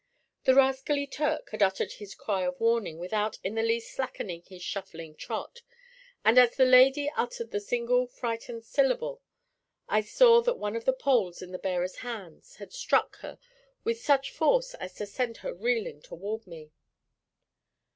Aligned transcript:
The 0.45 0.55
rascally 0.55 1.05
Turk 1.05 1.51
had 1.51 1.61
uttered 1.61 1.91
his 1.91 2.15
cry 2.15 2.41
of 2.41 2.59
warning 2.59 2.97
without 2.97 3.37
in 3.43 3.53
the 3.53 3.61
least 3.61 3.93
slackening 3.93 4.41
his 4.41 4.63
shuffling 4.63 5.13
trot, 5.13 5.61
and 6.25 6.39
as 6.39 6.55
the 6.55 6.65
lady 6.65 7.11
uttered 7.15 7.51
the 7.51 7.59
single 7.59 8.07
frightened 8.07 8.65
syllable, 8.65 9.21
I 9.87 10.01
saw 10.01 10.41
that 10.41 10.57
one 10.57 10.75
of 10.75 10.85
the 10.85 10.91
poles 10.93 11.43
in 11.43 11.51
the 11.51 11.59
bearer's 11.59 11.97
hands 11.97 12.55
had 12.55 12.73
struck 12.73 13.17
her 13.17 13.37
with 13.83 14.01
such 14.01 14.31
force 14.31 14.73
as 14.73 14.95
to 14.95 15.05
send 15.05 15.37
her 15.45 15.53
reeling 15.53 16.01
toward 16.01 16.47
me. 16.47 16.71